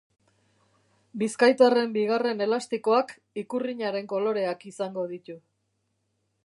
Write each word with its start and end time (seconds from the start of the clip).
Bizkaitarren 1.23 1.93
bigarren 1.97 2.41
elastikoak 2.47 3.13
ikurrinaren 3.45 4.11
koloreak 4.15 4.69
izango 4.75 5.07
ditu. 5.13 5.39